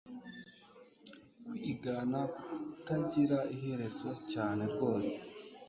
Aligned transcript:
Kwigana 1.49 2.19
kutagira 2.35 3.37
iherezo 3.55 4.09
cyane 4.31 4.61
rwose 4.73 5.15